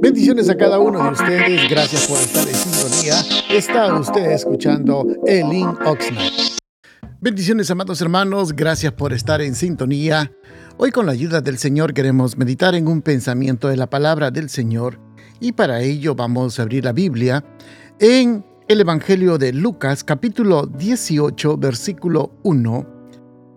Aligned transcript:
Bendiciones 0.00 0.48
a 0.48 0.56
cada 0.56 0.78
uno 0.78 1.02
de 1.02 1.10
ustedes. 1.10 1.70
Gracias 1.70 2.06
por 2.06 2.18
estar 2.18 2.48
en 2.48 2.54
sintonía. 2.54 3.14
Está 3.50 3.94
usted 3.98 4.30
escuchando 4.32 5.06
Elin 5.26 5.68
Oxnard. 5.84 6.32
Bendiciones, 7.20 7.70
amados 7.70 8.00
hermanos. 8.00 8.54
Gracias 8.54 8.92
por 8.92 9.12
estar 9.12 9.40
en 9.42 9.54
sintonía. 9.54 10.32
Hoy 10.78 10.90
con 10.90 11.04
la 11.04 11.12
ayuda 11.12 11.40
del 11.42 11.58
Señor 11.58 11.92
queremos 11.92 12.38
meditar 12.38 12.74
en 12.74 12.88
un 12.88 13.02
pensamiento 13.02 13.68
de 13.68 13.76
la 13.76 13.90
palabra 13.90 14.30
del 14.30 14.48
Señor 14.48 14.98
y 15.38 15.52
para 15.52 15.82
ello 15.82 16.14
vamos 16.14 16.58
a 16.58 16.62
abrir 16.62 16.84
la 16.84 16.92
Biblia 16.92 17.44
en 17.98 18.44
el 18.68 18.80
Evangelio 18.80 19.36
de 19.36 19.52
Lucas 19.52 20.02
capítulo 20.02 20.66
18 20.66 21.58
versículo 21.58 22.32
1. 22.44 22.86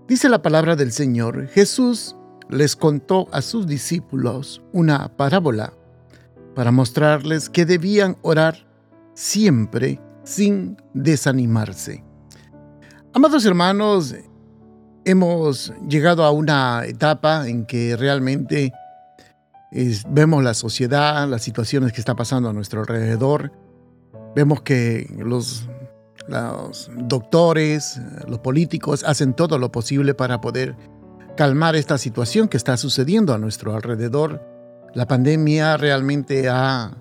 Dice 0.08 0.28
la 0.28 0.42
palabra 0.42 0.76
del 0.76 0.92
Señor, 0.92 1.48
Jesús 1.48 2.18
les 2.54 2.76
contó 2.76 3.28
a 3.32 3.42
sus 3.42 3.68
discípulos 3.68 4.62
una 4.72 5.10
parábola 5.16 5.74
para 6.56 6.72
mostrarles 6.72 7.50
que 7.50 7.66
debían 7.66 8.18
orar 8.22 8.68
siempre 9.14 10.00
sin 10.24 10.78
desanimarse. 10.94 12.04
Amados 13.14 13.46
hermanos, 13.46 14.16
hemos 15.06 15.74
llegado 15.88 16.24
a 16.24 16.32
una 16.32 16.86
etapa 16.86 17.48
en 17.48 17.66
que 17.66 17.96
realmente 17.96 18.72
vemos 20.10 20.44
la 20.44 20.54
sociedad, 20.54 21.28
las 21.28 21.42
situaciones 21.42 21.94
que 21.94 22.02
está 22.02 22.16
pasando 22.16 22.50
a 22.50 22.54
nuestro 22.54 22.82
alrededor, 22.82 23.52
vemos 24.36 24.62
que 24.62 25.12
los, 25.18 25.68
los 26.28 26.92
doctores, 26.96 28.00
los 28.28 28.40
políticos 28.40 29.04
hacen 29.04 29.34
todo 29.34 29.58
lo 29.58 29.72
posible 29.72 30.14
para 30.14 30.42
poder 30.42 30.76
calmar 31.36 31.76
esta 31.76 31.98
situación 31.98 32.48
que 32.48 32.58
está 32.58 32.78
sucediendo 32.78 33.34
a 33.34 33.38
nuestro 33.38 33.76
alrededor 33.76 34.54
la 34.94 35.08
pandemia 35.08 35.76
realmente 35.76 36.48
ha 36.50 36.96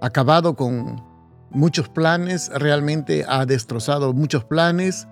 acabado 0.00 0.56
con 0.56 1.02
muchos 1.50 1.88
planes, 1.90 2.50
realmente 2.54 3.26
ha 3.28 3.44
destrozado 3.44 4.14
muchos 4.14 4.44
planes 4.44 5.06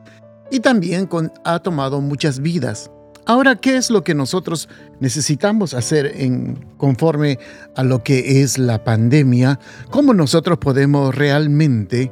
y 0.50 0.60
también 0.60 1.06
ha 1.44 1.58
tomado 1.58 2.00
muchas 2.00 2.40
vidas. 2.40 2.90
Ahora, 3.26 3.56
¿qué 3.56 3.76
es 3.76 3.90
lo 3.90 4.04
que 4.04 4.14
nosotros 4.14 4.70
necesitamos 5.00 5.74
hacer 5.74 6.12
en, 6.16 6.66
conforme 6.78 7.38
a 7.76 7.82
lo 7.84 8.02
que 8.02 8.40
es 8.40 8.56
la 8.56 8.84
pandemia? 8.84 9.60
¿Cómo 9.90 10.14
nosotros 10.14 10.56
podemos 10.56 11.14
realmente 11.14 12.10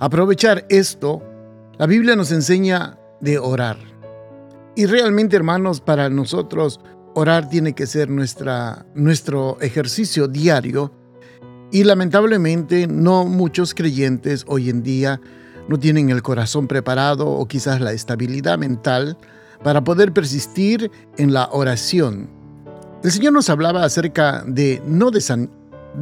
aprovechar 0.00 0.66
esto? 0.68 1.22
La 1.78 1.86
Biblia 1.86 2.16
nos 2.16 2.32
enseña 2.32 2.98
de 3.20 3.38
orar. 3.38 3.76
Y 4.76 4.84
realmente, 4.84 5.36
hermanos, 5.36 5.80
para 5.80 6.10
nosotros 6.10 6.80
orar 7.14 7.48
tiene 7.48 7.72
que 7.72 7.86
ser 7.86 8.10
nuestra, 8.10 8.84
nuestro 8.94 9.56
ejercicio 9.62 10.28
diario 10.28 10.92
y 11.72 11.82
lamentablemente 11.84 12.86
no 12.86 13.24
muchos 13.24 13.72
creyentes 13.72 14.44
hoy 14.46 14.68
en 14.68 14.82
día 14.82 15.18
no 15.66 15.78
tienen 15.78 16.10
el 16.10 16.22
corazón 16.22 16.68
preparado 16.68 17.26
o 17.26 17.48
quizás 17.48 17.80
la 17.80 17.92
estabilidad 17.92 18.58
mental 18.58 19.16
para 19.64 19.82
poder 19.82 20.12
persistir 20.12 20.90
en 21.16 21.32
la 21.32 21.48
oración. 21.52 22.28
El 23.02 23.10
Señor 23.10 23.32
nos 23.32 23.48
hablaba 23.48 23.82
acerca 23.82 24.44
de 24.46 24.82
no, 24.86 25.10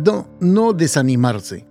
no, 0.05 0.29
no 0.41 0.73
desanimarse. 0.73 1.65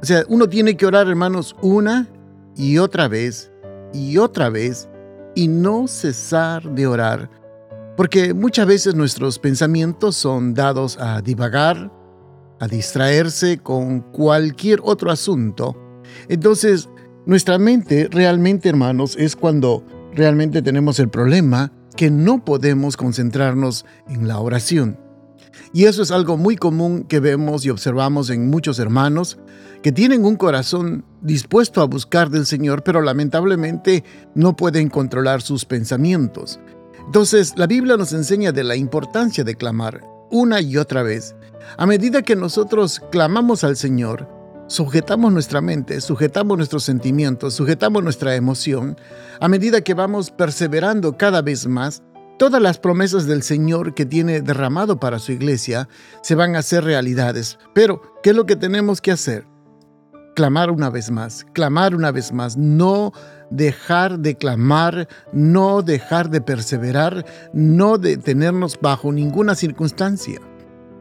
O 0.00 0.06
sea, 0.06 0.22
uno 0.28 0.48
tiene 0.48 0.76
que 0.76 0.86
orar, 0.86 1.08
hermanos, 1.08 1.56
una 1.62 2.08
y 2.56 2.78
otra 2.78 3.08
vez 3.08 3.50
y 3.92 4.18
otra 4.18 4.50
vez 4.50 4.88
y 5.34 5.48
no 5.48 5.88
cesar 5.88 6.62
de 6.74 6.86
orar 6.86 7.44
porque 7.96 8.34
muchas 8.34 8.66
veces 8.66 8.94
nuestros 8.94 9.38
pensamientos 9.38 10.16
son 10.16 10.52
dados 10.52 10.98
a 10.98 11.22
divagar, 11.22 11.92
a 12.58 12.66
distraerse 12.66 13.58
con 13.58 14.00
cualquier 14.00 14.80
otro 14.82 15.12
asunto. 15.12 15.76
Entonces, 16.28 16.88
nuestra 17.24 17.58
mente 17.58 18.08
realmente, 18.10 18.68
hermanos, 18.68 19.16
es 19.16 19.36
cuando 19.36 19.84
realmente 20.12 20.60
tenemos 20.60 20.98
el 20.98 21.08
problema 21.08 21.72
que 21.96 22.10
no 22.10 22.44
podemos 22.44 22.96
concentrarnos 22.96 23.86
en 24.08 24.26
la 24.26 24.40
oración. 24.40 24.98
Y 25.72 25.84
eso 25.84 26.02
es 26.02 26.10
algo 26.10 26.36
muy 26.36 26.56
común 26.56 27.04
que 27.04 27.20
vemos 27.20 27.64
y 27.64 27.70
observamos 27.70 28.30
en 28.30 28.48
muchos 28.48 28.78
hermanos 28.78 29.38
que 29.82 29.92
tienen 29.92 30.24
un 30.24 30.36
corazón 30.36 31.04
dispuesto 31.20 31.82
a 31.82 31.86
buscar 31.86 32.30
del 32.30 32.46
Señor, 32.46 32.82
pero 32.82 33.02
lamentablemente 33.02 34.04
no 34.34 34.56
pueden 34.56 34.88
controlar 34.88 35.42
sus 35.42 35.64
pensamientos. 35.64 36.58
Entonces, 37.04 37.52
la 37.56 37.66
Biblia 37.66 37.96
nos 37.96 38.12
enseña 38.12 38.52
de 38.52 38.64
la 38.64 38.76
importancia 38.76 39.44
de 39.44 39.56
clamar 39.56 40.00
una 40.30 40.60
y 40.60 40.76
otra 40.76 41.02
vez. 41.02 41.36
A 41.76 41.86
medida 41.86 42.22
que 42.22 42.34
nosotros 42.34 43.00
clamamos 43.10 43.62
al 43.62 43.76
Señor, 43.76 44.28
sujetamos 44.66 45.32
nuestra 45.32 45.60
mente, 45.60 46.00
sujetamos 46.00 46.56
nuestros 46.56 46.84
sentimientos, 46.84 47.54
sujetamos 47.54 48.02
nuestra 48.02 48.34
emoción, 48.34 48.96
a 49.40 49.48
medida 49.48 49.82
que 49.82 49.94
vamos 49.94 50.30
perseverando 50.30 51.16
cada 51.16 51.42
vez 51.42 51.66
más, 51.66 52.02
todas 52.38 52.60
las 52.60 52.78
promesas 52.78 53.26
del 53.26 53.42
Señor 53.42 53.94
que 53.94 54.06
tiene 54.06 54.40
derramado 54.40 54.98
para 54.98 55.18
su 55.18 55.32
iglesia 55.32 55.88
se 56.22 56.34
van 56.34 56.56
a 56.56 56.60
hacer 56.60 56.84
realidades. 56.84 57.58
Pero, 57.74 58.00
¿qué 58.22 58.30
es 58.30 58.36
lo 58.36 58.46
que 58.46 58.56
tenemos 58.56 59.00
que 59.00 59.12
hacer? 59.12 59.46
Clamar 60.34 60.70
una 60.70 60.90
vez 60.90 61.10
más, 61.10 61.46
clamar 61.52 61.94
una 61.94 62.10
vez 62.10 62.32
más, 62.32 62.56
no 62.56 63.12
dejar 63.50 64.18
de 64.18 64.34
clamar, 64.36 65.08
no 65.32 65.82
dejar 65.82 66.28
de 66.28 66.40
perseverar, 66.40 67.24
no 67.52 67.98
detenernos 67.98 68.78
bajo 68.80 69.12
ninguna 69.12 69.54
circunstancia. 69.54 70.40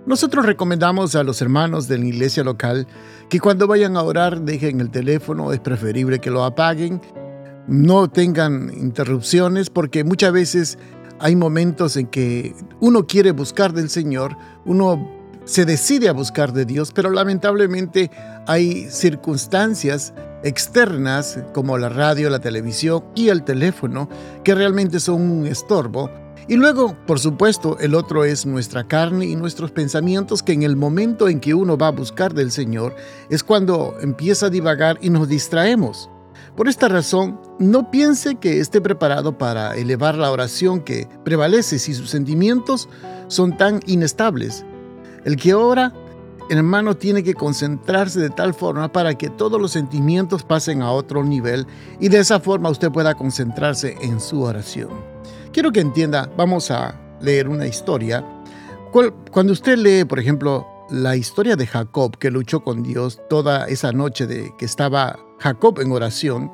Nosotros 0.06 0.46
recomendamos 0.46 1.16
a 1.16 1.24
los 1.24 1.42
hermanos 1.42 1.88
de 1.88 1.98
la 1.98 2.06
iglesia 2.06 2.44
local 2.44 2.88
que 3.30 3.40
cuando 3.40 3.68
vayan 3.68 3.96
a 3.96 4.04
orar 4.04 4.42
dejen 4.42 4.82
el 4.82 4.92
teléfono, 4.92 5.54
es 5.54 5.60
preferible 5.60 6.20
que 6.20 6.30
lo 6.30 6.44
apaguen, 6.44 7.02
no 7.68 8.10
tengan 8.10 8.70
interrupciones 8.76 9.70
porque 9.70 10.04
muchas 10.04 10.34
veces 10.34 10.78
hay 11.24 11.38
momentos 11.38 11.96
en 11.96 12.08
que 12.08 12.54
uno 12.82 13.08
quiere 13.08 13.32
buscar 13.32 13.72
del 13.72 13.90
Señor, 13.90 14.36
uno 14.66 15.10
se 15.46 15.64
decide 15.64 16.10
a 16.10 16.12
buscar 16.12 16.52
de 16.52 16.66
Dios, 16.66 16.92
pero 16.94 17.10
lamentablemente 17.12 18.12
hay 18.46 18.90
circunstancias 18.92 20.14
externas 20.44 21.40
como 21.54 21.78
la 21.78 21.88
radio, 21.88 22.30
la 22.30 22.40
televisión 22.40 23.06
y 23.16 23.30
el 23.30 23.46
teléfono 23.46 24.10
que 24.44 24.54
realmente 24.54 25.00
son 25.00 25.22
un 25.32 25.48
estorbo. 25.48 26.12
Y 26.50 26.58
luego, 26.58 26.94
por 27.08 27.20
supuesto, 27.20 27.78
el 27.80 27.96
otro 27.96 28.26
es 28.26 28.46
nuestra 28.46 28.86
carne 28.86 29.26
y 29.26 29.38
nuestros 29.38 29.72
pensamientos 29.72 30.44
que 30.44 30.52
en 30.52 30.64
el 30.64 30.76
momento 30.76 31.30
en 31.30 31.40
que 31.40 31.54
uno 31.54 31.78
va 31.78 31.88
a 31.88 31.92
buscar 31.92 32.34
del 32.34 32.52
Señor 32.52 32.98
es 33.30 33.46
cuando 33.46 33.96
empieza 34.02 34.48
a 34.48 34.50
divagar 34.50 34.98
y 35.02 35.10
nos 35.10 35.30
distraemos. 35.30 36.10
Por 36.56 36.68
esta 36.68 36.88
razón, 36.88 37.40
no 37.58 37.90
piense 37.90 38.36
que 38.36 38.59
esté 38.59 38.80
preparado 38.80 39.38
para 39.38 39.75
elevar 39.75 40.16
la 40.16 40.31
oración 40.31 40.81
que 40.81 41.08
prevalece 41.24 41.80
si 41.80 41.96
sus 41.96 42.12
sentimientos 42.12 42.88
son 43.28 43.58
tan 43.58 43.80
inestables. 43.88 44.63
El 45.25 45.36
que 45.36 45.56
ora 45.56 45.94
hermano 46.50 46.96
tiene 46.96 47.24
que 47.24 47.34
concentrarse 47.34 48.19
de 48.19 48.30
tal 48.30 48.53
forma 48.53 48.92
para 48.92 49.16
que 49.16 49.30
todos 49.30 49.59
los 49.59 49.72
sentimientos 49.72 50.44
pasen 50.44 50.81
a 50.81 50.92
otro 50.92 51.24
nivel 51.24 51.66
y 52.00 52.09
de 52.09 52.19
esa 52.19 52.40
forma 52.40 52.69
usted 52.69 52.92
pueda 52.92 53.16
concentrarse 53.16 53.97
en 54.02 54.19
su 54.19 54.42
oración. 54.42 54.90
Quiero 55.52 55.72
que 55.72 55.80
entienda, 55.80 56.30
vamos 56.38 56.72
a 56.72 57.00
leer 57.22 57.47
una 57.47 57.66
historia. 57.66 58.24
Cuando 59.31 59.53
usted 59.53 59.78
lee, 59.78 60.03
por 60.03 60.19
ejemplo, 60.19 60.68
la 60.90 61.16
historia 61.16 61.56
de 61.56 61.66
Jacob 61.66 62.18
que 62.18 62.30
luchó 62.30 62.63
con 62.63 62.84
Dios 62.84 63.22
toda 63.30 63.68
esa 63.68 63.92
noche 63.92 64.28
de 64.28 64.53
que 64.58 64.66
estaba 64.66 65.18
Jacob 65.44 65.81
en 65.81 65.92
oración, 65.92 66.50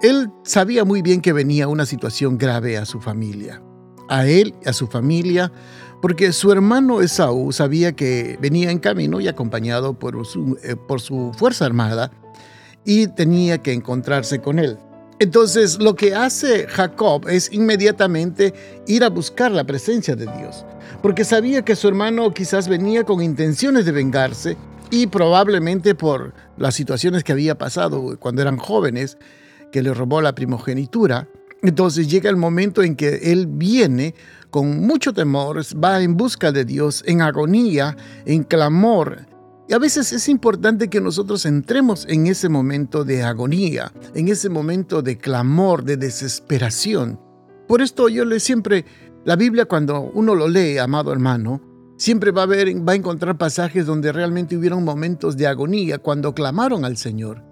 él 0.00 0.30
sabía 0.42 0.86
muy 0.86 1.02
bien 1.02 1.20
que 1.20 1.34
venía 1.34 1.68
una 1.68 1.84
situación 1.84 2.38
grave 2.38 2.78
a 2.78 2.86
su 2.86 2.98
familia, 2.98 3.62
a 4.08 4.26
él, 4.26 4.54
a 4.64 4.72
su 4.72 4.86
familia, 4.86 5.52
porque 6.00 6.32
su 6.32 6.50
hermano 6.50 7.02
Esaú 7.02 7.52
sabía 7.52 7.92
que 7.92 8.38
venía 8.40 8.70
en 8.70 8.78
camino 8.78 9.20
y 9.20 9.28
acompañado 9.28 9.98
por 9.98 10.24
su, 10.24 10.56
eh, 10.62 10.76
por 10.76 11.02
su 11.02 11.32
fuerza 11.36 11.66
armada 11.66 12.10
y 12.86 13.06
tenía 13.08 13.58
que 13.58 13.74
encontrarse 13.74 14.40
con 14.40 14.58
él. 14.58 14.78
Entonces 15.18 15.78
lo 15.78 15.94
que 15.94 16.14
hace 16.14 16.66
Jacob 16.68 17.28
es 17.28 17.52
inmediatamente 17.52 18.54
ir 18.86 19.04
a 19.04 19.10
buscar 19.10 19.52
la 19.52 19.64
presencia 19.64 20.16
de 20.16 20.24
Dios, 20.38 20.64
porque 21.02 21.24
sabía 21.24 21.66
que 21.66 21.76
su 21.76 21.86
hermano 21.86 22.32
quizás 22.32 22.66
venía 22.66 23.04
con 23.04 23.22
intenciones 23.22 23.84
de 23.84 23.92
vengarse 23.92 24.56
y 24.90 25.06
probablemente 25.08 25.94
por 25.94 26.34
las 26.56 26.74
situaciones 26.74 27.24
que 27.24 27.32
había 27.32 27.58
pasado 27.58 28.18
cuando 28.18 28.42
eran 28.42 28.56
jóvenes, 28.56 29.18
que 29.72 29.82
le 29.82 29.92
robó 29.92 30.20
la 30.20 30.34
primogenitura. 30.34 31.28
Entonces 31.62 32.08
llega 32.08 32.30
el 32.30 32.36
momento 32.36 32.82
en 32.82 32.96
que 32.96 33.32
él 33.32 33.46
viene 33.46 34.14
con 34.50 34.86
mucho 34.86 35.12
temor, 35.12 35.60
va 35.82 36.02
en 36.02 36.16
busca 36.16 36.52
de 36.52 36.64
Dios, 36.64 37.02
en 37.06 37.20
agonía, 37.20 37.96
en 38.24 38.44
clamor. 38.44 39.26
Y 39.68 39.74
a 39.74 39.78
veces 39.78 40.12
es 40.12 40.28
importante 40.28 40.88
que 40.88 41.00
nosotros 41.00 41.44
entremos 41.44 42.06
en 42.08 42.28
ese 42.28 42.48
momento 42.48 43.04
de 43.04 43.24
agonía, 43.24 43.92
en 44.14 44.28
ese 44.28 44.48
momento 44.48 45.02
de 45.02 45.18
clamor, 45.18 45.82
de 45.82 45.96
desesperación. 45.96 47.18
Por 47.66 47.82
esto 47.82 48.08
yo 48.08 48.24
le 48.24 48.38
siempre, 48.38 48.84
la 49.24 49.34
Biblia 49.34 49.64
cuando 49.64 50.02
uno 50.02 50.36
lo 50.36 50.46
lee, 50.46 50.78
amado 50.78 51.12
hermano, 51.12 51.60
Siempre 51.96 52.30
va 52.30 52.42
a, 52.42 52.44
haber, 52.44 52.68
va 52.86 52.92
a 52.92 52.96
encontrar 52.96 53.38
pasajes 53.38 53.86
donde 53.86 54.12
realmente 54.12 54.56
hubieron 54.56 54.84
momentos 54.84 55.36
de 55.36 55.46
agonía 55.46 55.98
cuando 55.98 56.34
clamaron 56.34 56.84
al 56.84 56.96
Señor. 56.96 57.42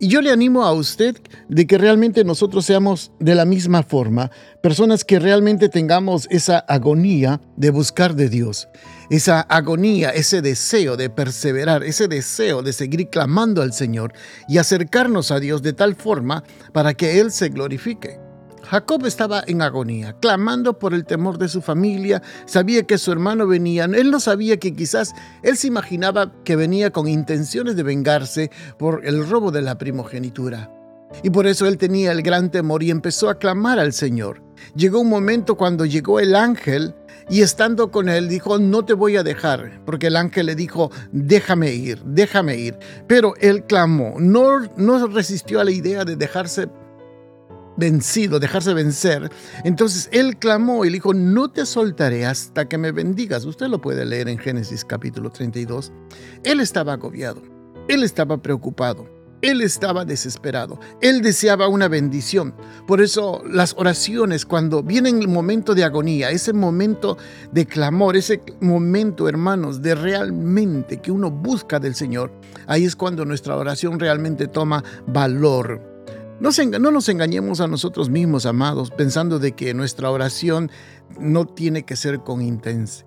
Y 0.00 0.06
yo 0.06 0.20
le 0.22 0.30
animo 0.30 0.62
a 0.62 0.72
usted 0.72 1.16
de 1.48 1.66
que 1.66 1.76
realmente 1.76 2.22
nosotros 2.22 2.64
seamos 2.64 3.10
de 3.18 3.34
la 3.34 3.44
misma 3.44 3.82
forma, 3.82 4.30
personas 4.62 5.04
que 5.04 5.18
realmente 5.18 5.68
tengamos 5.68 6.28
esa 6.30 6.58
agonía 6.58 7.40
de 7.56 7.70
buscar 7.70 8.14
de 8.14 8.28
Dios, 8.28 8.68
esa 9.10 9.40
agonía, 9.40 10.10
ese 10.10 10.40
deseo 10.40 10.96
de 10.96 11.10
perseverar, 11.10 11.82
ese 11.82 12.06
deseo 12.06 12.62
de 12.62 12.72
seguir 12.72 13.08
clamando 13.08 13.60
al 13.60 13.72
Señor 13.72 14.12
y 14.46 14.58
acercarnos 14.58 15.32
a 15.32 15.40
Dios 15.40 15.62
de 15.62 15.72
tal 15.72 15.96
forma 15.96 16.44
para 16.72 16.94
que 16.94 17.18
Él 17.18 17.32
se 17.32 17.48
glorifique. 17.48 18.27
Jacob 18.70 19.06
estaba 19.06 19.42
en 19.46 19.62
agonía, 19.62 20.14
clamando 20.20 20.78
por 20.78 20.92
el 20.92 21.06
temor 21.06 21.38
de 21.38 21.48
su 21.48 21.62
familia, 21.62 22.22
sabía 22.44 22.82
que 22.82 22.98
su 22.98 23.10
hermano 23.10 23.46
venía, 23.46 23.84
él 23.84 24.10
no 24.10 24.20
sabía 24.20 24.58
que 24.58 24.74
quizás 24.74 25.14
él 25.42 25.56
se 25.56 25.68
imaginaba 25.68 26.34
que 26.44 26.54
venía 26.54 26.90
con 26.90 27.08
intenciones 27.08 27.76
de 27.76 27.82
vengarse 27.82 28.50
por 28.78 29.06
el 29.06 29.26
robo 29.26 29.50
de 29.50 29.62
la 29.62 29.78
primogenitura. 29.78 30.70
Y 31.22 31.30
por 31.30 31.46
eso 31.46 31.66
él 31.66 31.78
tenía 31.78 32.12
el 32.12 32.20
gran 32.20 32.50
temor 32.50 32.82
y 32.82 32.90
empezó 32.90 33.30
a 33.30 33.38
clamar 33.38 33.78
al 33.78 33.94
Señor. 33.94 34.42
Llegó 34.76 35.00
un 35.00 35.08
momento 35.08 35.56
cuando 35.56 35.86
llegó 35.86 36.20
el 36.20 36.34
ángel 36.34 36.94
y 37.30 37.40
estando 37.40 37.90
con 37.90 38.10
él 38.10 38.28
dijo, 38.28 38.58
no 38.58 38.84
te 38.84 38.92
voy 38.92 39.16
a 39.16 39.22
dejar, 39.22 39.80
porque 39.86 40.08
el 40.08 40.16
ángel 40.16 40.46
le 40.46 40.54
dijo, 40.54 40.90
déjame 41.10 41.72
ir, 41.72 42.02
déjame 42.04 42.56
ir. 42.56 42.78
Pero 43.06 43.34
él 43.40 43.64
clamó, 43.64 44.16
no, 44.18 44.60
no 44.76 45.06
resistió 45.06 45.60
a 45.60 45.64
la 45.64 45.70
idea 45.70 46.04
de 46.04 46.16
dejarse 46.16 46.68
vencido, 47.78 48.38
dejarse 48.38 48.74
vencer. 48.74 49.30
Entonces 49.64 50.10
él 50.12 50.36
clamó 50.36 50.84
y 50.84 50.88
le 50.90 50.94
dijo, 50.94 51.14
no 51.14 51.50
te 51.50 51.64
soltaré 51.64 52.26
hasta 52.26 52.68
que 52.68 52.76
me 52.76 52.92
bendigas. 52.92 53.46
Usted 53.46 53.68
lo 53.68 53.80
puede 53.80 54.04
leer 54.04 54.28
en 54.28 54.38
Génesis 54.38 54.84
capítulo 54.84 55.30
32. 55.30 55.92
Él 56.44 56.60
estaba 56.60 56.94
agobiado, 56.94 57.42
él 57.88 58.02
estaba 58.02 58.42
preocupado. 58.42 59.16
Él 59.40 59.60
estaba 59.60 60.04
desesperado. 60.04 60.80
Él 61.00 61.22
deseaba 61.22 61.68
una 61.68 61.86
bendición. 61.86 62.54
Por 62.88 63.00
eso 63.00 63.40
las 63.48 63.72
oraciones, 63.78 64.44
cuando 64.44 64.82
viene 64.82 65.10
el 65.10 65.28
momento 65.28 65.76
de 65.76 65.84
agonía, 65.84 66.32
ese 66.32 66.52
momento 66.52 67.16
de 67.52 67.64
clamor, 67.64 68.16
ese 68.16 68.42
momento, 68.60 69.28
hermanos, 69.28 69.80
de 69.80 69.94
realmente 69.94 71.00
que 71.00 71.12
uno 71.12 71.30
busca 71.30 71.78
del 71.78 71.94
Señor, 71.94 72.32
ahí 72.66 72.84
es 72.84 72.96
cuando 72.96 73.24
nuestra 73.24 73.56
oración 73.56 74.00
realmente 74.00 74.48
toma 74.48 74.82
valor. 75.06 75.87
No, 76.40 76.50
nos 76.92 77.08
engañemos 77.08 77.60
a 77.60 77.66
nosotros 77.66 78.10
mismos, 78.10 78.46
amados, 78.46 78.92
pensando 78.92 79.40
de 79.40 79.52
que 79.52 79.74
nuestra 79.74 80.08
oración 80.08 80.70
no 81.18 81.46
tiene 81.46 81.84
que 81.84 81.96
ser 81.96 82.20
con, 82.20 82.60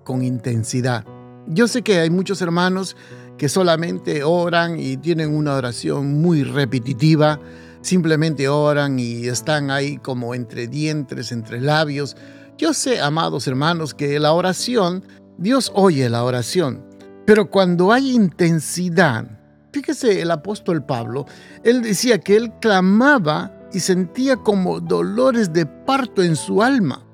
con 0.04 0.22
intensidad. 0.22 1.06
Yo 1.46 1.66
sé 1.66 1.80
que 1.80 1.98
hay 1.98 2.10
muchos 2.10 2.42
hermanos 2.42 2.94
que 3.38 3.48
solamente 3.48 4.22
oran 4.22 4.78
y 4.78 4.98
tienen 4.98 5.34
una 5.34 5.54
oración 5.54 6.20
muy 6.20 6.44
repetitiva, 6.44 7.40
simplemente 7.80 8.48
oran 8.48 8.98
y 8.98 9.26
están 9.26 9.70
ahí 9.70 9.96
como 9.96 10.34
entre 10.34 10.68
dientes, 10.68 11.32
entre 11.32 11.58
labios. 11.60 12.16
Yo 12.58 12.74
sé, 12.74 13.00
amados 13.00 13.46
hermanos, 13.46 13.94
que 13.94 14.18
la 14.18 14.32
oración, 14.32 15.04
Dios 15.38 15.72
oye 15.74 16.10
la 16.10 16.22
oración, 16.22 16.84
pero 17.24 17.50
cuando 17.50 17.92
hay 17.92 18.12
intensidad, 18.12 19.41
Fíjese 19.72 20.20
el 20.20 20.30
apóstol 20.30 20.84
Pablo, 20.84 21.26
él 21.64 21.82
decía 21.82 22.18
que 22.18 22.36
él 22.36 22.52
clamaba 22.60 23.52
y 23.72 23.80
sentía 23.80 24.36
como 24.36 24.80
dolores 24.80 25.52
de 25.52 25.64
parto 25.64 26.22
en 26.22 26.36
su 26.36 26.62
alma. 26.62 27.04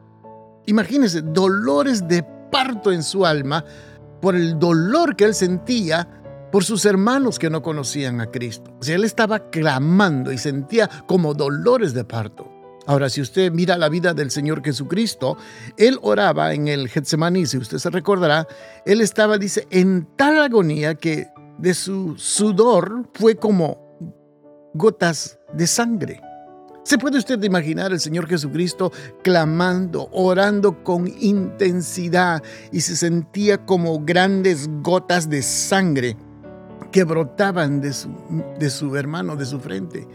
Imagínese, 0.67 1.23
dolores 1.23 2.07
de 2.09 2.25
parto 2.51 2.91
en 2.91 3.03
su 3.03 3.25
alma 3.25 3.65
por 4.21 4.35
el 4.35 4.59
dolor 4.59 5.15
que 5.15 5.25
él 5.25 5.35
sentía 5.35 6.09
por 6.51 6.65
sus 6.65 6.85
hermanos 6.85 7.39
que 7.39 7.49
no 7.49 7.63
conocían 7.63 8.21
a 8.21 8.31
Cristo. 8.31 8.73
Él 8.87 9.05
estaba 9.05 9.51
clamando 9.51 10.33
y 10.33 10.39
sentía 10.39 10.89
como 11.07 11.35
dolores 11.35 11.95
de 11.95 12.05
parto. 12.05 12.51
Ahora, 12.87 13.11
si 13.11 13.21
usted 13.21 13.53
mira 13.53 13.77
la 13.77 13.91
vida 13.91 14.15
del 14.15 14.31
Señor 14.31 14.65
Jesucristo, 14.65 15.37
él 15.77 15.99
oraba 16.01 16.55
en 16.55 16.69
el 16.69 16.89
Getsemaní, 16.89 17.45
si 17.45 17.59
usted 17.59 17.79
se 17.79 17.91
recordará, 17.91 18.49
él 18.87 19.03
estaba, 19.03 19.37
dice, 19.37 19.67
en 19.71 20.09
tal 20.17 20.41
agonía 20.41 20.95
que 20.95 21.29
de 21.59 21.75
su 21.75 22.17
sudor 22.17 23.09
fue 23.15 23.37
como 23.37 23.79
gotas 24.75 25.39
de 25.53 25.67
sangre. 25.67 26.21
¿Se 26.85 26.97
puede 26.97 27.19
usted 27.19 27.43
imaginar 27.43 27.93
al 27.93 28.01
Señor 28.01 28.27
Jesucristo 28.27 28.91
clamando, 29.23 30.09
orando 30.11 30.83
con 30.83 31.07
intensidad 31.21 32.43
y 32.73 32.81
se 32.81 32.97
sentía 32.97 33.67
como 33.67 34.03
grandes 34.05 34.71
gotas 34.83 35.29
de 35.29 35.43
sangre 35.43 36.17
que 36.91 37.05
brotaban 37.05 37.83
de 37.83 37.93
su, 37.93 38.09
de 38.59 38.71
su 38.71 38.97
hermano, 38.97 39.37
de 39.37 39.45
su 39.45 39.61
frente? 39.61 40.09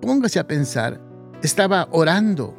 Póngase 0.00 0.38
a 0.38 0.46
pensar, 0.46 1.00
estaba 1.42 1.88
orando, 1.90 2.54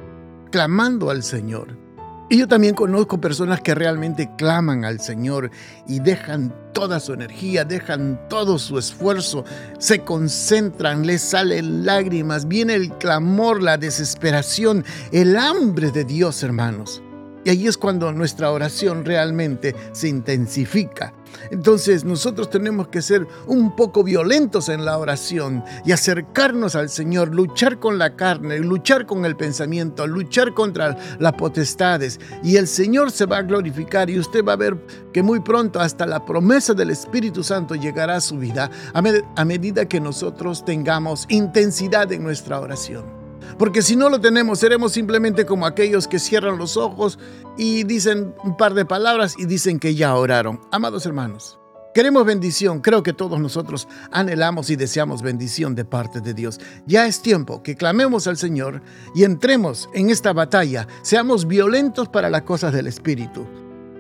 clamando 0.52 1.10
al 1.10 1.24
Señor. 1.24 1.87
Y 2.29 2.39
yo 2.39 2.47
también 2.47 2.75
conozco 2.75 3.21
personas 3.21 3.62
que 3.62 3.74
realmente 3.74 4.29
claman 4.38 4.83
al 4.83 5.00
Señor 5.00 5.50
y 5.88 6.01
dejan 6.01 6.53
toda 6.74 7.00
su 7.00 7.13
energía, 7.13 7.63
dejan 7.63 8.19
todo 8.27 8.59
su 8.59 8.77
esfuerzo, 8.77 9.45
se 9.79 10.00
concentran, 10.00 11.07
les 11.07 11.21
salen 11.21 11.85
lágrimas, 11.85 12.50
viene 12.50 12.75
el 12.75 12.91
clamor, 12.97 13.63
la 13.63 13.77
desesperación, 13.77 14.83
el 15.13 15.38
hambre 15.38 15.91
de 15.91 16.03
Dios, 16.03 16.44
hermanos. 16.44 17.01
Y 17.45 17.50
ahí 17.50 17.65
es 17.65 17.77
cuando 17.77 18.12
nuestra 18.12 18.51
oración 18.51 19.06
realmente 19.06 19.73
se 19.94 20.09
intensifica. 20.09 21.13
Entonces 21.51 22.03
nosotros 22.03 22.50
tenemos 22.50 22.88
que 22.89 23.01
ser 23.01 23.27
un 23.45 23.75
poco 23.75 24.03
violentos 24.03 24.69
en 24.69 24.85
la 24.85 24.97
oración 24.97 25.63
y 25.85 25.91
acercarnos 25.91 26.75
al 26.75 26.89
Señor, 26.89 27.33
luchar 27.33 27.79
con 27.79 27.97
la 27.97 28.15
carne, 28.15 28.59
luchar 28.59 29.06
con 29.06 29.25
el 29.25 29.35
pensamiento, 29.35 30.07
luchar 30.07 30.53
contra 30.53 30.97
las 31.19 31.33
potestades. 31.33 32.19
Y 32.44 32.57
el 32.57 32.68
Señor 32.68 33.12
se 33.12 33.25
va 33.25 33.38
a 33.38 33.44
glorificar 33.44 34.09
y 34.09 34.19
usted 34.19 34.44
va 34.44 34.53
a 34.53 34.57
ver 34.57 34.77
que 35.13 35.24
muy 35.24 35.39
pronto 35.39 35.79
hasta 35.79 36.06
la 36.06 36.25
promesa 36.25 36.74
del 36.74 36.89
Espíritu 36.89 37.44
Santo 37.44 37.75
llegará 37.75 38.18
a 38.18 38.21
su 38.21 38.38
vida 38.38 38.69
a, 38.94 39.45
medida 39.45 39.88
que 39.88 40.00
nosotros 40.00 40.65
tengamos 40.65 41.25
intensidad 41.30 42.12
en 42.12 42.23
nuestra 42.23 42.59
oración. 42.59 43.26
Porque 43.57 43.81
si 43.81 43.95
no 43.95 44.09
lo 44.09 44.19
tenemos, 44.19 44.59
seremos 44.59 44.91
simplemente 44.91 45.45
como 45.45 45.65
aquellos 45.65 46.07
que 46.07 46.19
cierran 46.19 46.57
los 46.57 46.77
ojos 46.77 47.17
y 47.57 47.83
dicen 47.83 48.33
un 48.44 48.55
par 48.57 48.73
de 48.73 48.85
palabras 48.85 49.35
y 49.38 49.45
dicen 49.45 49.79
que 49.79 49.95
ya 49.95 50.15
oraron. 50.15 50.61
Amados 50.71 51.05
hermanos, 51.05 51.59
queremos 51.94 52.25
bendición. 52.25 52.81
Creo 52.81 53.03
que 53.03 53.13
todos 53.13 53.39
nosotros 53.39 53.87
anhelamos 54.11 54.69
y 54.69 54.75
deseamos 54.75 55.21
bendición 55.21 55.75
de 55.75 55.85
parte 55.85 56.21
de 56.21 56.33
Dios. 56.33 56.59
Ya 56.85 57.07
es 57.07 57.21
tiempo 57.21 57.63
que 57.63 57.75
clamemos 57.75 58.27
al 58.27 58.37
Señor 58.37 58.81
y 59.16 59.23
entremos 59.23 59.89
en 59.94 60.09
esta 60.09 60.33
batalla. 60.33 60.87
Seamos 61.01 61.47
violentos 61.47 62.09
para 62.09 62.30
las 62.30 62.44
cosas 62.44 62.73
del 62.73 62.87
Espíritu. 62.87 63.45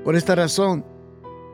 Por 0.03 0.15
esta 0.15 0.35
razón, 0.35 0.85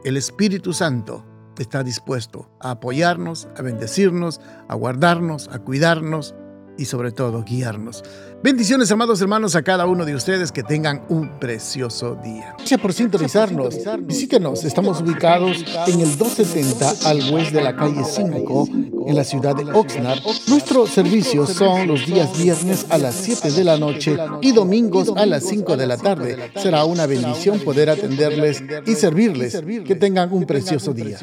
el 0.04 0.18
Espíritu 0.18 0.74
Santo 0.74 1.24
está 1.58 1.84
dispuesto 1.84 2.50
a 2.60 2.72
apoyarnos, 2.72 3.48
a 3.58 3.62
bendecirnos, 3.62 4.42
a 4.68 4.76
guardarnos, 4.76 5.48
a 5.50 5.60
cuidarnos 5.60 6.36
y 6.78 6.86
sobre 6.86 7.12
todo 7.12 7.44
guiarnos. 7.44 8.04
Bendiciones, 8.44 8.92
amados 8.92 9.22
hermanos, 9.22 9.56
a 9.56 9.62
cada 9.62 9.86
uno 9.86 10.06
de 10.06 10.16
ustedes 10.16 10.52
que 10.52 10.64
tengan 10.64 11.04
un 11.08 11.40
precioso 11.40 12.16
día. 12.16 12.56
Gracias 12.58 12.80
por 12.80 12.92
sintonizarnos. 12.92 13.76
Visítenos. 14.02 14.66
Estamos 14.66 15.02
ubicados 15.02 15.64
en 15.88 16.02
el 16.02 16.18
270 16.18 17.10
al 17.10 17.34
west 17.34 17.52
de 17.52 17.62
la 17.62 17.76
calle 17.76 18.04
5 18.04 18.68
en 19.08 19.16
la 19.16 19.24
ciudad 19.24 19.56
de 19.56 19.72
Oxnard. 19.72 20.20
Nuestros 20.48 20.90
servicios 20.90 21.52
son 21.52 21.88
los 21.88 22.06
días 22.06 22.38
viernes 22.38 22.86
a 22.90 22.98
las 22.98 23.16
7 23.16 23.52
de 23.52 23.64
la 23.64 23.78
noche 23.78 24.18
y 24.42 24.52
domingos 24.52 25.14
a 25.16 25.26
las 25.26 25.44
5 25.46 25.78
de 25.78 25.88
la 25.88 25.98
tarde. 25.98 26.52
Será 26.56 26.84
una 26.84 27.06
bendición 27.06 27.60
poder 27.60 27.90
atenderles 27.90 28.64
y 28.86 28.96
servirles. 28.96 29.62
Que 29.86 29.96
tengan 29.96 30.34
un 30.34 30.46
precioso 30.46 30.94
día. 30.94 31.18